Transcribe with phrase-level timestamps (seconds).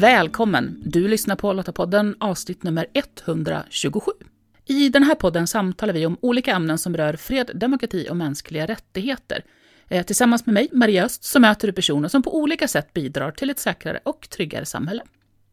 [0.00, 0.82] Välkommen!
[0.84, 4.12] Du lyssnar på Lottapodden avsnitt nummer 127.
[4.66, 8.66] I den här podden samtalar vi om olika ämnen som rör fred, demokrati och mänskliga
[8.66, 9.44] rättigheter.
[9.88, 13.30] Eh, tillsammans med mig, Maria Öst, så möter du personer som på olika sätt bidrar
[13.30, 15.02] till ett säkrare och tryggare samhälle.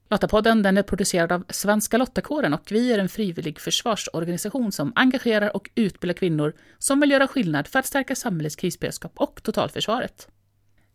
[0.10, 5.56] Lottapodden den är producerad av Svenska Lottakåren och vi är en frivillig försvarsorganisation som engagerar
[5.56, 10.28] och utbildar kvinnor som vill göra skillnad för att stärka samhällets krisberedskap och totalförsvaret.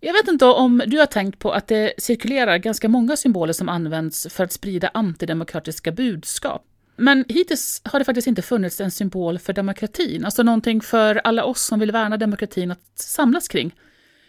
[0.00, 3.68] Jag vet inte om du har tänkt på att det cirkulerar ganska många symboler som
[3.68, 6.64] används för att sprida antidemokratiska budskap.
[6.96, 11.44] Men hittills har det faktiskt inte funnits en symbol för demokratin, alltså någonting för alla
[11.44, 13.74] oss som vill värna demokratin att samlas kring.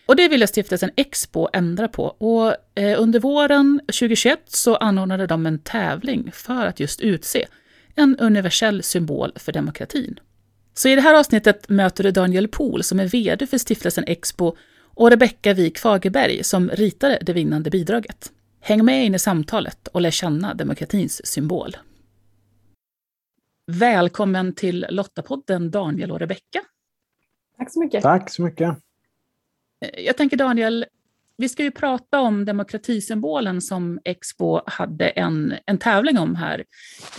[0.06, 5.46] Och det ville stiftelsen Expo ändra på och eh, under våren 2021 så anordnade de
[5.46, 7.48] en tävling för att just utse
[7.96, 10.20] en universell symbol för demokratin.
[10.74, 14.56] Så i det här avsnittet möter du Daniel Pohl som är VD för stiftelsen Expo
[14.96, 18.32] och Rebecka Wik Fagerberg som ritade det vinnande bidraget.
[18.60, 21.78] Häng med in i samtalet och lär känna demokratins symbol.
[23.72, 26.62] Välkommen till Lottapodden Daniel och Rebecka.
[27.58, 28.04] Tack så mycket.
[28.04, 28.78] Tack så mycket.
[29.98, 30.86] Jag tänker Daniel,
[31.38, 36.64] vi ska ju prata om demokratisymbolen som Expo hade en, en tävling om här,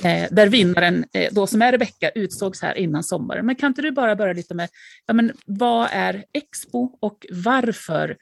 [0.05, 3.47] eh, där vinnaren, eh, då som är Rebecka, utsågs här innan sommaren.
[3.47, 4.69] Men kan inte du bara börja lite med,
[5.07, 8.17] ja, men vad är Expo och varför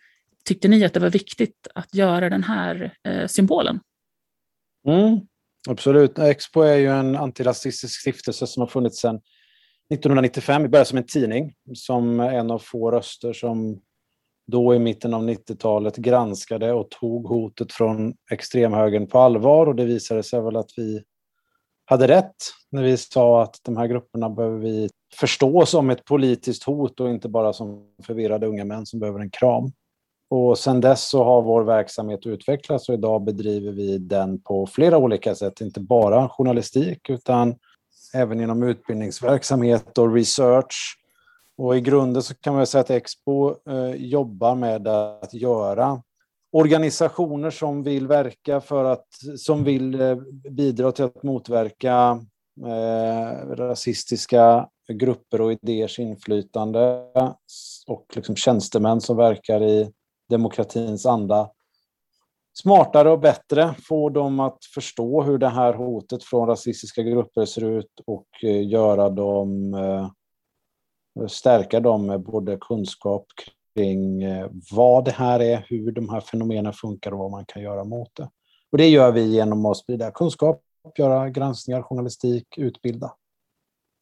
[0.44, 3.80] tyckte ni att det var viktigt att göra den här eh, symbolen?
[4.86, 5.20] Mm,
[5.68, 6.18] absolut.
[6.18, 9.16] Expo är ju en antirasistisk stiftelse som har funnits sedan
[9.94, 10.62] 1995.
[10.62, 13.80] Vi började som en tidning, som en av få röster som
[14.50, 19.84] då i mitten av 90-talet granskade och tog hotet från extremhögern på allvar och det
[19.84, 21.02] visade sig väl att vi
[21.84, 22.36] hade rätt
[22.70, 27.10] när vi sa att de här grupperna behöver vi förstå som ett politiskt hot och
[27.10, 29.72] inte bara som förvirrade unga män som behöver en kram.
[30.30, 34.98] Och sen dess så har vår verksamhet utvecklats och idag bedriver vi den på flera
[34.98, 37.54] olika sätt, inte bara journalistik utan
[38.14, 40.99] även inom utbildningsverksamhet och research
[41.60, 46.02] och i grunden så kan man säga att Expo eh, jobbar med att göra
[46.52, 49.06] organisationer som vill verka för att,
[49.36, 50.16] som vill eh,
[50.50, 52.24] bidra till att motverka
[52.66, 57.06] eh, rasistiska grupper och idéers inflytande
[57.86, 59.92] och liksom tjänstemän som verkar i
[60.28, 61.50] demokratins anda.
[62.62, 67.64] Smartare och bättre, få dem att förstå hur det här hotet från rasistiska grupper ser
[67.64, 70.10] ut och eh, göra dem eh,
[71.28, 73.26] stärka dem med både kunskap
[73.74, 77.62] kring eh, vad det här är, hur de här fenomenen funkar och vad man kan
[77.62, 78.30] göra mot det.
[78.72, 80.62] Och det gör vi genom att sprida kunskap,
[80.98, 83.12] göra granskningar, journalistik, utbilda.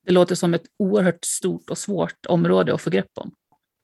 [0.07, 3.31] Det låter som ett oerhört stort och svårt område att få grepp om.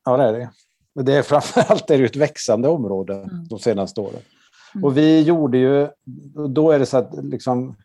[0.04, 0.50] Ja, det är det.
[0.94, 3.48] Men det är framförallt är det ett växande område mm.
[3.48, 4.20] de senaste åren.
[4.74, 4.84] Mm.
[4.84, 5.88] Och vi gjorde ju,
[6.48, 7.76] då är det så att liksom,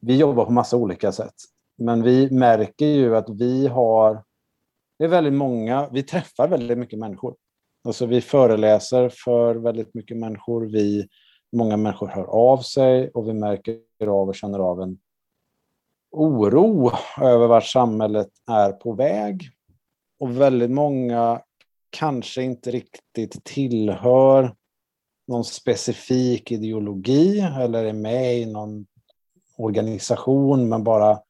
[0.00, 1.34] vi jobbar på massa olika sätt.
[1.78, 4.22] Men vi märker ju att vi har
[4.98, 7.36] det är väldigt många, vi träffar väldigt mycket människor.
[7.84, 10.66] Alltså vi föreläser för väldigt mycket människor.
[10.66, 11.08] Vi,
[11.52, 14.98] många människor hör av sig och vi märker av och känner av en
[16.10, 16.90] oro
[17.20, 19.42] över vart samhället är på väg.
[20.18, 21.42] Och väldigt många
[21.90, 24.54] kanske inte riktigt tillhör
[25.26, 28.86] någon specifik ideologi eller är med i någon
[29.56, 31.20] organisation men bara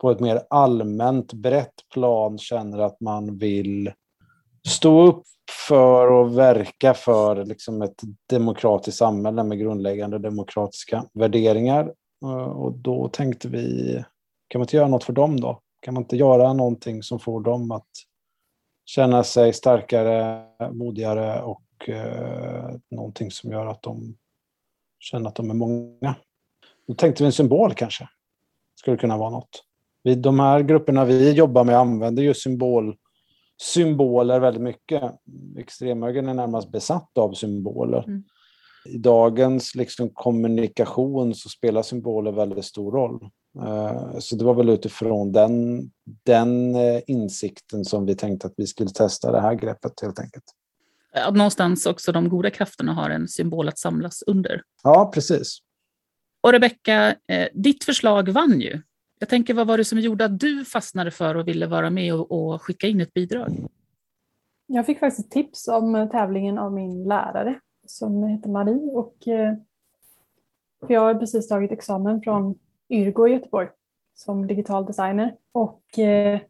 [0.00, 3.92] på ett mer allmänt brett plan känner att man vill
[4.68, 5.22] stå upp
[5.68, 11.94] för och verka för liksom ett demokratiskt samhälle med grundläggande demokratiska värderingar.
[12.24, 13.94] Eh, och då tänkte vi,
[14.48, 15.60] kan man inte göra något för dem då?
[15.80, 17.88] Kan man inte göra någonting som får dem att
[18.86, 24.16] känna sig starkare, modigare och eh, någonting som gör att de
[24.98, 26.14] känner att de är många?
[26.86, 28.08] Då tänkte vi en symbol kanske,
[28.80, 29.64] skulle kunna vara något.
[30.02, 32.96] Vi, de här grupperna vi jobbar med använder ju symbol,
[33.62, 35.02] symboler väldigt mycket.
[35.58, 38.04] Extremhögern är närmast besatt av symboler.
[38.06, 38.22] Mm.
[38.84, 43.30] I dagens liksom, kommunikation så spelar symboler väldigt stor roll.
[43.58, 45.82] Uh, så det var väl utifrån den,
[46.24, 50.44] den uh, insikten som vi tänkte att vi skulle testa det här greppet helt enkelt.
[51.12, 54.62] Att någonstans också de goda krafterna har en symbol att samlas under.
[54.82, 55.58] Ja, precis.
[56.40, 58.82] Och Rebecka, eh, ditt förslag vann ju.
[59.22, 62.14] Jag tänker, vad var det som gjorde att du fastnade för och ville vara med
[62.14, 63.66] och, och skicka in ett bidrag?
[64.66, 68.92] Jag fick faktiskt tips om tävlingen av min lärare som heter Marie.
[68.92, 69.54] Och, eh,
[70.86, 72.58] för jag har precis tagit examen från
[72.88, 73.68] Yrgo i Göteborg
[74.14, 75.36] som digital designer.
[75.52, 76.40] Och eh,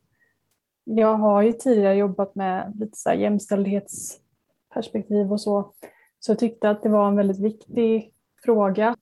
[0.85, 5.73] jag har ju tidigare jobbat med lite så jämställdhetsperspektiv och så.
[6.19, 8.13] Så jag tyckte att det var en väldigt viktig
[8.45, 8.97] fråga.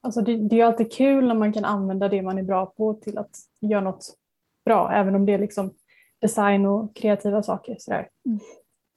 [0.00, 2.94] Alltså det, det är alltid kul när man kan använda det man är bra på
[2.94, 4.16] till att göra något
[4.64, 5.74] bra, även om det är liksom
[6.18, 7.76] design och kreativa saker.
[7.78, 8.08] Sådär.
[8.26, 8.38] Mm.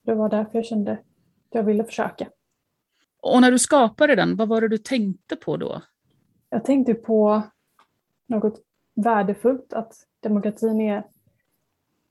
[0.06, 1.00] Det var därför jag kände att
[1.50, 2.28] jag ville försöka.
[3.22, 5.82] Och när du skapade den, vad var det du tänkte på då?
[6.50, 7.42] Jag tänkte på
[8.28, 8.62] något
[8.96, 11.04] värdefullt, att demokratin är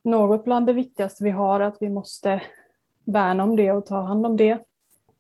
[0.03, 2.43] något bland det viktigaste vi har, att vi måste
[3.05, 4.59] värna om det och ta hand om det.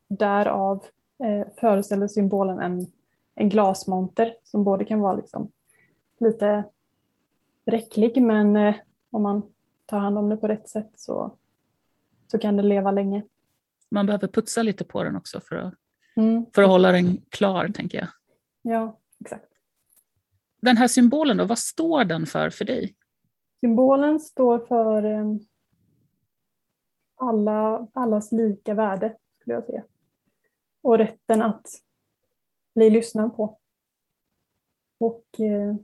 [0.08, 0.84] Därav
[1.25, 2.87] eh, föreställer symbolen en,
[3.40, 5.52] en glasmonter som både kan vara liksom
[6.19, 6.64] lite
[7.66, 8.75] bräcklig men eh,
[9.10, 9.42] om man
[9.87, 11.37] tar hand om det på rätt sätt så,
[12.26, 13.22] så kan det leva länge.
[13.90, 15.75] Man behöver putsa lite på den också för att,
[16.16, 16.46] mm.
[16.54, 18.08] för att hålla den klar, tänker jag.
[18.62, 19.52] Ja, exakt.
[20.60, 22.94] Den här symbolen, då, vad står den för för dig?
[23.60, 25.25] Symbolen står för eh,
[27.16, 29.84] alla, allas lika värde, skulle jag säga.
[30.82, 31.66] Och rätten att
[32.75, 33.58] bli lyssnad på.
[35.00, 35.76] Och eh,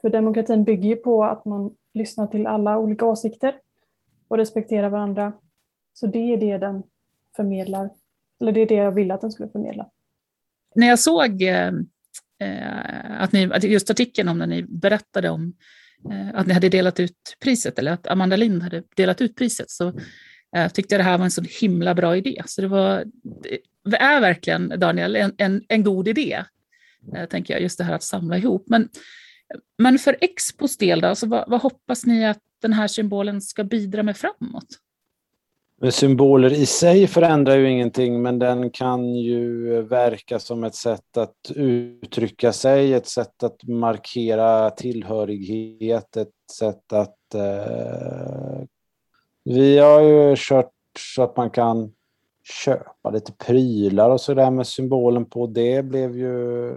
[0.00, 3.54] för demokratin bygger ju på att man lyssnar till alla olika åsikter
[4.28, 5.32] och respekterar varandra.
[5.92, 6.82] Så det är det den
[7.36, 7.90] förmedlar,
[8.40, 9.90] eller det är det jag ville att den skulle förmedla.
[10.74, 11.72] När jag såg eh,
[12.38, 15.54] eh att ni, just artikeln om när ni berättade om
[16.10, 19.70] eh, att ni hade delat ut priset, eller att Amanda Lind hade delat ut priset,
[19.70, 19.92] så
[20.56, 22.42] eh, tyckte jag det här var en så himla bra idé.
[22.46, 23.04] Så det, var,
[23.92, 26.44] är verkligen, Daniel, en, en, en god idé,
[27.16, 28.64] eh, tänker jag, just det här att samla ihop.
[28.66, 28.88] Men
[29.78, 33.64] men för Expos del, då, alltså vad, vad, hoppas ni att den här symbolen ska
[33.64, 34.66] bidra med framåt?
[35.80, 41.16] Men symboler i sig förändrar ju ingenting, men den kan ju verka som ett sätt
[41.16, 46.28] att uttrycka sig, ett sätt att markera tillhörighet, ett
[46.58, 47.34] sätt att...
[47.34, 48.64] Eh,
[49.44, 51.92] vi har ju kört så att man kan
[52.44, 55.46] köpa lite prylar och så där med symbolen på.
[55.46, 56.74] Det blev ju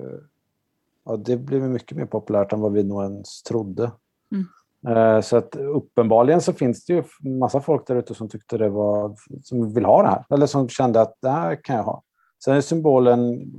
[1.05, 3.91] ja, det blev mycket mer populärt än vad vi nog ens trodde.
[4.31, 4.47] Mm.
[4.87, 7.03] Eh, så att uppenbarligen så finns det ju
[7.39, 10.25] massa folk där ute som tyckte det var, som vill ha det här.
[10.29, 12.03] Eller som kände att det här kan jag ha.
[12.43, 13.51] Sen är symbolen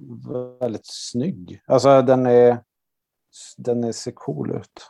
[0.60, 1.62] väldigt snygg.
[1.66, 2.58] Alltså den är,
[3.56, 4.86] den är, ser cool ut.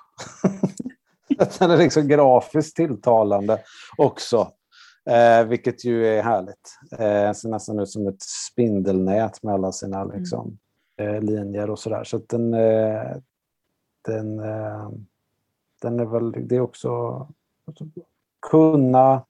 [1.58, 3.58] den är liksom grafiskt tilltalande
[3.98, 4.52] också.
[5.08, 6.78] Eh, vilket ju är härligt.
[6.92, 10.58] Eh, ser nästan ut som ett spindelnät med alla sina liksom,
[10.96, 12.04] eh, linjer och sådär.
[12.04, 13.16] Så att den, eh,
[14.02, 14.90] den, eh,
[15.82, 17.26] den är väl, det är också
[18.50, 19.24] kunna,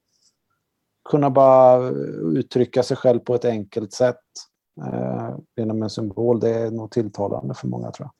[1.09, 1.89] kunna bara
[2.37, 4.25] uttrycka sig själv på ett enkelt sätt
[4.85, 6.39] eh, genom en symbol.
[6.39, 8.13] Det är nog tilltalande för många tror jag.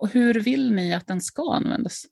[0.00, 2.04] Och hur vill ni att den ska användas?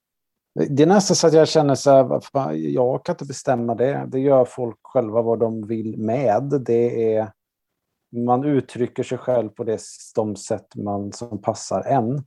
[0.54, 4.08] Det är nästan så att jag känner så här, jag kan inte bestämma det.
[4.08, 6.62] Det gör folk själva vad de vill med.
[6.66, 7.32] Det är
[8.16, 9.80] man uttrycker sig själv på det,
[10.14, 12.24] de sätt man, som passar en.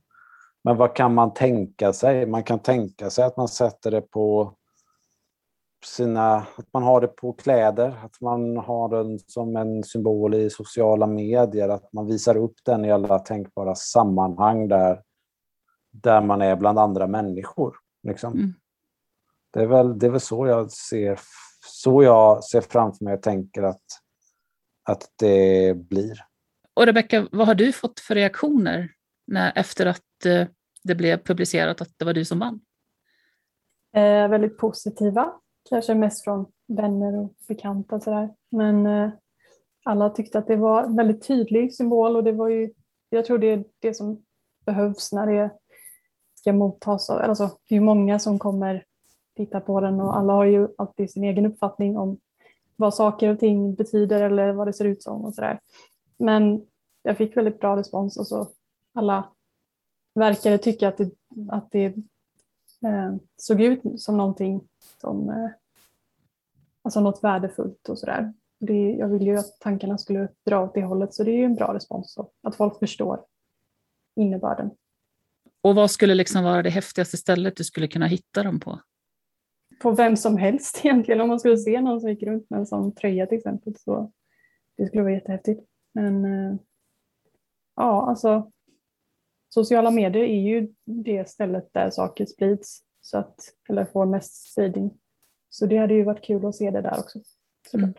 [0.64, 2.26] Men vad kan man tänka sig?
[2.26, 4.54] Man kan tänka sig att man sätter det på
[5.84, 10.50] sina, att man har det på kläder, att man har den som en symbol i
[10.50, 15.02] sociala medier, att man visar upp den i alla tänkbara sammanhang där,
[15.90, 17.76] där man är bland andra människor.
[18.06, 18.32] Liksom.
[18.32, 18.54] Mm.
[19.52, 21.20] Det, är väl, det är väl så jag ser,
[21.66, 23.82] så jag ser framför mig och tänker att
[24.86, 26.18] att det blir.
[26.74, 28.90] Och Rebecka, vad har du fått för reaktioner
[29.26, 30.46] när, efter att eh,
[30.84, 32.60] det blev publicerat att det var du som vann?
[33.96, 35.32] Eh, väldigt positiva,
[35.68, 38.00] kanske mest från vänner och bekanta.
[38.00, 38.34] Sådär.
[38.50, 39.10] Men eh,
[39.84, 42.70] alla tyckte att det var en väldigt tydlig symbol och det var ju,
[43.10, 44.24] jag tror det är det som
[44.66, 45.50] behövs när det
[46.46, 47.10] ska mottas.
[47.10, 48.84] Alltså, det är många som kommer
[49.36, 52.18] titta på den och alla har ju alltid sin egen uppfattning om
[52.76, 55.60] vad saker och ting betyder eller vad det ser ut som och sådär.
[56.16, 56.66] Men
[57.02, 58.48] jag fick väldigt bra respons och så
[58.94, 59.28] alla
[60.14, 61.10] verkade tycka att det,
[61.48, 61.86] att det
[62.86, 64.60] eh, såg ut som någonting
[65.00, 65.50] som eh,
[66.82, 68.32] alltså något värdefullt och sådär.
[68.98, 71.54] Jag ville ju att tankarna skulle dra åt det hållet så det är ju en
[71.54, 73.24] bra respons så, att folk förstår
[74.16, 74.70] innebörden.
[75.66, 78.80] Och vad skulle liksom vara det häftigaste stället du skulle kunna hitta dem på?
[79.80, 81.20] på vem som helst egentligen.
[81.20, 83.76] Om man skulle se någon som gick runt med en sån tröja till exempel.
[83.78, 84.12] Så
[84.76, 85.60] det skulle vara jättehäftigt.
[85.94, 86.56] Men eh,
[87.76, 88.50] ja, alltså
[89.48, 92.82] sociala medier är ju det stället där saker sprids.
[93.00, 93.34] Så att,
[93.68, 94.98] eller får mest spridning.
[95.50, 97.18] Så det hade ju varit kul att se det där också.
[97.74, 97.94] Mm.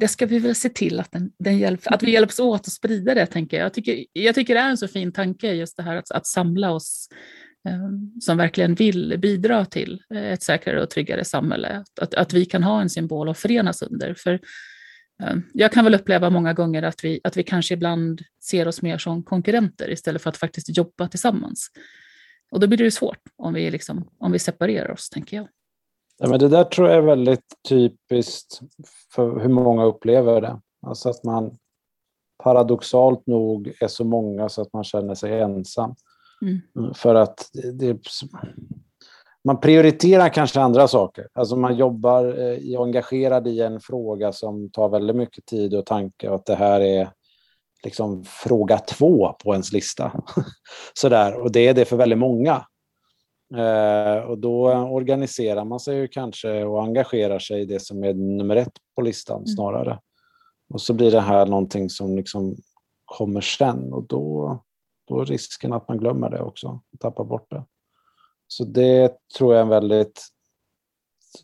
[0.00, 2.72] Det ska vi väl se till att, den, den hjälp, att vi hjälps åt att
[2.72, 3.64] sprida det, tänker jag.
[3.64, 6.26] Jag tycker, jag tycker det är en så fin tanke, just det här att, att
[6.26, 7.08] samla oss
[7.68, 11.84] Ehm, som verkligen vill bidra till ett säkrare och tryggare samhälle.
[12.00, 14.14] Att, att vi kan ha en symbol att förenas under.
[14.14, 14.40] För
[15.22, 18.82] Eh, jag kan väl uppleva många gånger att vi, att vi kanske ibland ser oss
[18.82, 21.68] mer som konkurrenter istället för att faktiskt jobba tillsammans.
[22.50, 25.48] Och då blir det svårt om vi, liksom, om vi separerar oss, tänker jag.
[26.22, 28.60] Ja, men det där tror jag är väldigt typiskt
[29.14, 30.60] för hur många upplever det.
[30.86, 31.58] Alltså att man
[32.42, 35.94] paradoxalt nog är så många så att man känner sig ensam.
[36.42, 36.94] Mm.
[36.94, 37.98] För att det,
[39.44, 41.28] man prioriterar kanske andra saker.
[41.32, 45.86] Alltså man jobbar är eh, engagerad i en fråga som tar väldigt mycket tid och
[45.86, 47.10] tanke och att det här är
[47.84, 50.12] liksom fråga två på ens lista.
[50.94, 51.40] Sådär.
[51.40, 52.66] Och det är det för väldigt många.
[53.56, 58.56] Eh, och då organiserar man sig kanske och engagerar sig i det som är nummer
[58.56, 59.46] ett på listan mm.
[59.46, 60.00] snarare.
[60.68, 62.56] Och så blir det här någonting som liksom
[63.04, 64.58] kommer sen och då,
[65.08, 67.64] då är risken att man glömmer det också, tappar bort det.
[68.46, 70.22] Så det tror jag är en väldigt...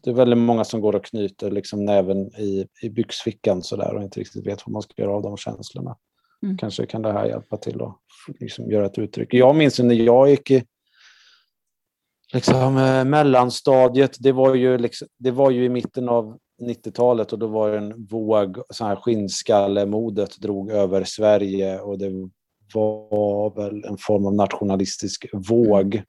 [0.03, 3.95] Det är väldigt många som går och knyter liksom näven i, i byxfickan så där
[3.95, 5.97] och inte riktigt vet vad man ska göra av de känslorna.
[6.43, 6.59] Mm.
[6.59, 7.97] Kanske kan det här hjälpa till att
[8.41, 9.35] liksom göra ett uttryck.
[9.35, 10.65] Jag minns när jag gick i
[12.33, 17.39] liksom, eh, mellanstadiet, det var, ju liksom, det var ju i mitten av 90-talet och
[17.39, 22.11] då var det en våg, så här skinnskallemodet drog över Sverige och det
[22.75, 26.03] var väl en form av nationalistisk våg.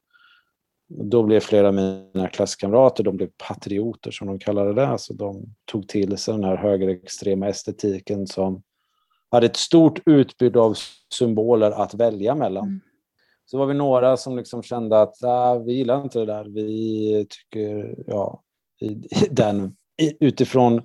[0.89, 4.87] Då blev flera av mina klasskamrater de blev patrioter som de kallade det.
[4.87, 8.63] Alltså de tog till sig den här högerextrema estetiken som
[9.31, 10.77] hade ett stort utbud av
[11.13, 12.67] symboler att välja mellan.
[12.67, 12.81] Mm.
[13.51, 16.45] Så var vi några som liksom kände att ah, vi gillar inte det där.
[16.45, 18.43] Vi tycker, ja,
[18.81, 18.89] i,
[19.31, 19.75] den,
[20.19, 20.81] utifrån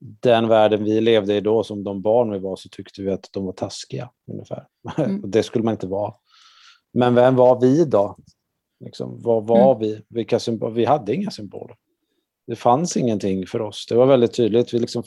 [0.00, 3.28] den världen vi levde i då, som de barn vi var, så tyckte vi att
[3.32, 4.10] de var taskiga.
[4.32, 4.66] ungefär.
[4.98, 5.22] Mm.
[5.30, 6.14] det skulle man inte vara.
[6.92, 8.16] Men vem var vi då?
[8.84, 9.78] Liksom, vad var mm.
[9.78, 10.02] vi?
[10.08, 10.38] Vilka?
[10.72, 11.76] Vi hade inga symboler.
[12.46, 13.86] Det fanns ingenting för oss.
[13.88, 14.74] Det var väldigt tydligt.
[14.74, 15.02] Vi liksom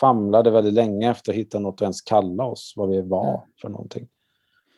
[0.00, 3.40] famlade väldigt länge efter att hitta något att ens kalla oss, vad vi var mm.
[3.60, 4.08] för någonting.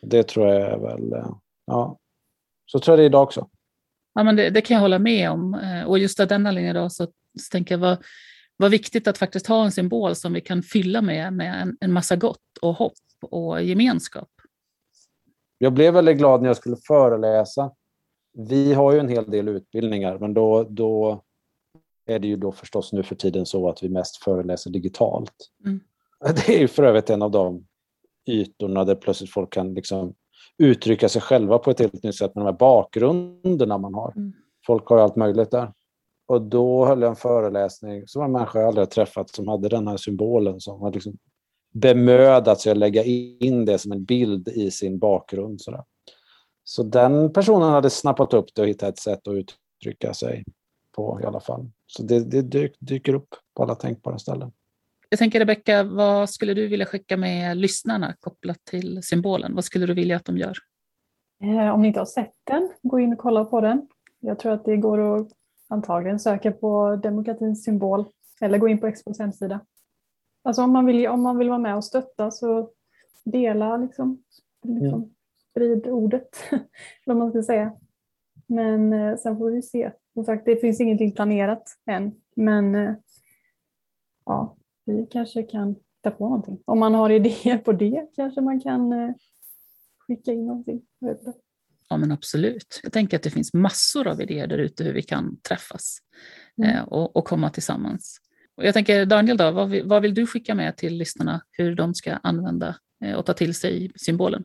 [0.02, 1.36] Det tror jag är väl, eh,
[1.70, 1.98] ja,
[2.66, 3.48] så tror jag det är idag också.
[4.14, 5.54] Ja, men det, det kan jag hålla med om.
[5.54, 7.04] Eh, och just av den anledningen då, så,
[7.38, 8.04] så tänker jag vad,
[8.56, 11.92] vad viktigt att faktiskt ha en symbol som vi kan fylla med, med en, en
[11.92, 14.28] massa gott och hopp och gemenskap.
[15.58, 17.72] Jag blev väldigt glad när jag skulle föreläsa.
[18.32, 21.22] Vi har ju en hel del utbildningar, men då, då
[22.06, 25.34] är det ju då förstås nu för tiden så att vi mest föreläser digitalt.
[25.64, 25.80] Mm.
[26.46, 27.66] Det är ju för övrigt en av de
[28.26, 30.14] ytorna där plötsligt folk kan liksom
[30.58, 34.12] uttrycka sig själva på ett helt nytt sätt med de här bakgrunderna man har.
[34.16, 34.32] Mm.
[34.66, 35.72] Folk har ju allt möjligt där.
[36.26, 39.68] Och då höll jag en föreläsning som var en människa jag aldrig träffat som hade
[39.68, 41.18] den här symbolen som hade liksom
[41.72, 45.60] bemödat sig att lägga in det som en bild i sin bakgrund.
[45.60, 45.84] Sådär.
[46.64, 50.44] Så den personen hade snappat upp det och hittat ett sätt att uttrycka sig
[50.92, 51.70] på i alla fall.
[51.86, 54.52] Så det, det dyker upp på alla tänkbara ställen.
[55.12, 59.54] Jag tänker Rebecka, vad skulle du vilja skicka med lyssnarna kopplat till symbolen?
[59.54, 60.56] Vad skulle du vilja att de gör?
[61.42, 63.88] Eh, om ni inte har sett den, gå in och kolla på den.
[64.20, 65.28] Jag tror att det går att
[65.68, 68.04] antagligen söka på demokratins symbol
[68.40, 69.60] eller gå in på Expos hemsida.
[70.42, 72.70] Alltså om man vill, om man vill vara med och stötta så
[73.24, 74.22] dela liksom,
[74.62, 75.10] liksom mm.
[75.50, 76.36] sprid ordet,
[77.06, 77.72] vad man ska säga.
[78.46, 79.92] Men eh, sen får vi se.
[80.14, 82.94] Som sagt, det finns ingenting planerat än, men eh,
[84.24, 84.56] ja,
[84.96, 86.58] vi kanske kan hitta på någonting.
[86.64, 89.14] Om man har idéer på det kanske man kan eh,
[90.06, 90.82] skicka in någonting.
[91.88, 92.80] Ja, men absolut.
[92.82, 95.98] Jag tänker att det finns massor av idéer där ute hur vi kan träffas
[96.58, 96.76] mm.
[96.76, 98.20] eh, och, och, komma tillsammans.
[98.56, 101.74] Och jag tänker, Daniel, då, vad, vill, vad vill du skicka med till lyssnarna hur
[101.74, 104.44] de ska använda eh, och ta till sig symbolen?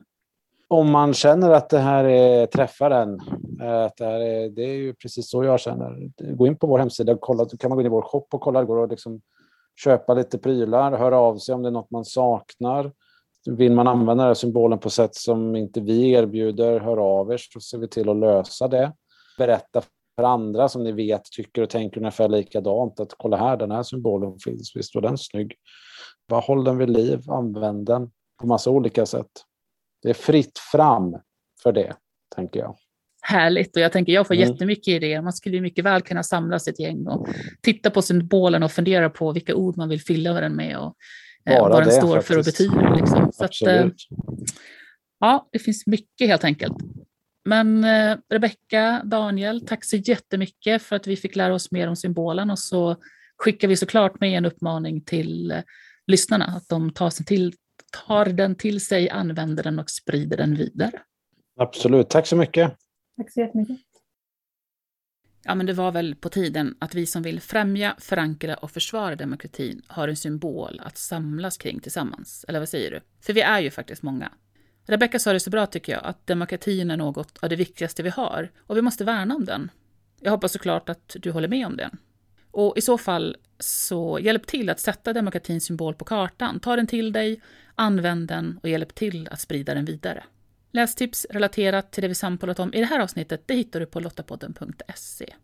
[0.68, 3.20] Om man känner att det här är, träffar en,
[3.60, 6.10] eh, att det, här är, det är ju precis så jag känner.
[6.34, 8.40] Gå in på vår hemsida och kolla, kan man gå in i vår shop och
[8.40, 9.20] kolla, det går att liksom
[9.76, 12.92] köpa lite prylar, höra av sig om det är något man saknar.
[13.50, 17.36] Vill man använda den här symbolen på sätt som inte vi erbjuder, hör av er
[17.36, 18.92] så ser vi till att lösa det.
[19.38, 19.82] Berätta
[20.16, 23.82] för andra som ni vet tycker och tänker ungefär likadant att kolla här, den här
[23.82, 25.54] symbolen finns, visst var den snygg.
[26.28, 29.30] Bara håll den vid liv, använd den på massa olika sätt.
[30.02, 31.16] Det är fritt fram
[31.62, 31.96] för det,
[32.34, 32.76] tänker jag
[33.26, 34.48] härligt och jag tänker jag får mm.
[34.48, 35.22] jättemycket idéer.
[35.22, 37.28] Man skulle mycket väl kunna samla sitt gäng och
[37.62, 40.96] titta på symbolen och fundera på vilka ord man vill fylla den med och
[41.50, 42.28] eh, vad den står faktiskt.
[42.28, 42.96] för och betyder.
[42.96, 43.32] Liksom.
[43.32, 43.86] Så att, eh,
[45.20, 46.76] ja, det finns mycket helt enkelt.
[47.44, 51.96] Men eh, Rebecka, Daniel, tack så jättemycket för att vi fick lära oss mer om
[51.96, 52.96] symbolen och så
[53.38, 55.58] skickar vi såklart med en uppmaning till eh,
[56.06, 57.54] lyssnarna att de tar, sig till,
[58.06, 60.92] tar den till sig, använder den och sprider den vidare.
[61.60, 62.72] Absolut, tack så mycket.
[63.16, 63.80] Tack så jättemycket.
[65.44, 69.16] Ja, men det var väl på tiden att vi som vill främja, förankra och försvara
[69.16, 72.44] demokratin har en symbol att samlas kring tillsammans.
[72.48, 73.00] Eller vad säger du?
[73.20, 74.32] För vi är ju faktiskt många.
[74.86, 78.08] Rebecka sa det så bra tycker jag, att demokratin är något av det viktigaste vi
[78.08, 79.70] har och vi måste värna om den.
[80.20, 81.90] Jag hoppas såklart att du håller med om det.
[82.50, 86.60] Och i så fall, så hjälp till att sätta demokratins symbol på kartan.
[86.60, 87.40] Ta den till dig,
[87.74, 90.24] använd den och hjälp till att sprida den vidare.
[90.76, 94.00] Lästips relaterat till det vi samtalat om i det här avsnittet det hittar du på
[94.00, 95.34] lottapodden.se.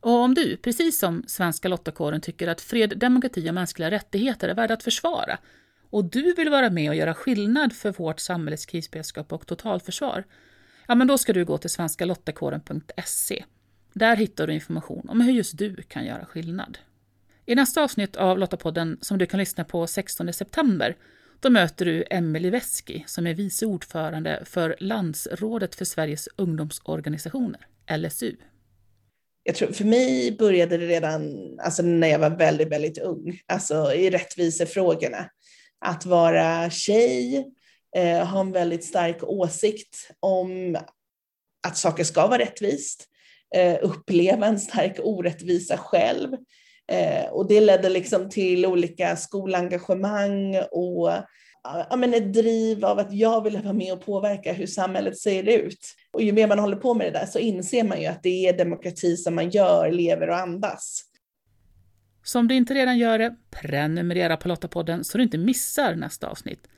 [0.00, 4.54] Och om du, precis som svenska lottakåren, tycker att fred, demokrati och mänskliga rättigheter är
[4.54, 5.38] värda att försvara
[5.90, 10.24] och du vill vara med och göra skillnad för vårt samhälles krisberedskap och totalförsvar,
[10.88, 13.44] ja men då ska du gå till svenskalottakåren.se.
[13.92, 16.78] Där hittar du information om hur just du kan göra skillnad.
[17.46, 20.96] I nästa avsnitt av Lottapodden, som du kan lyssna på 16 september,
[21.40, 27.66] då möter du Emelie Veski som är vice ordförande för Landsrådet för Sveriges ungdomsorganisationer,
[27.96, 28.36] LSU.
[29.42, 33.92] Jag tror för mig började det redan alltså när jag var väldigt, väldigt ung, alltså
[33.92, 35.30] i rättvisefrågorna.
[35.84, 37.46] Att vara tjej,
[37.96, 40.78] eh, ha en väldigt stark åsikt om
[41.66, 43.04] att saker ska vara rättvist,
[43.56, 46.36] eh, uppleva en stark orättvisa själv.
[46.92, 51.10] Eh, och det ledde liksom till olika skolengagemang och
[51.62, 55.48] ja, men ett driv av att jag vill vara med och påverka hur samhället ser
[55.48, 55.94] ut.
[56.12, 58.48] Och ju mer man håller på med det där så inser man ju att det
[58.48, 61.02] är demokrati som man gör, lever och andas.
[62.22, 66.28] Så om du inte redan gör det, prenumerera på Lottapodden så du inte missar nästa
[66.28, 66.68] avsnitt.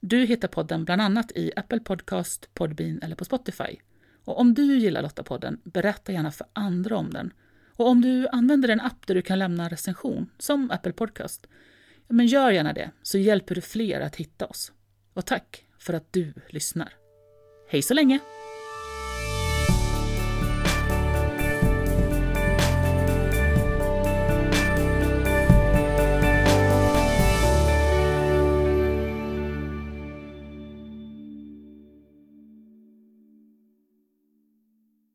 [0.00, 3.76] Du hittar podden bland annat i Apple Podcast, Podbean eller på Spotify.
[4.24, 7.32] Och om du gillar Lottapodden, berätta gärna för andra om den.
[7.78, 11.46] Och om du använder en app där du kan lämna en recension, som Apple Podcast,
[12.08, 14.72] men gör gärna det, så hjälper du fler att hitta oss.
[15.14, 16.92] Och tack för att du lyssnar.
[17.70, 18.18] Hej så länge!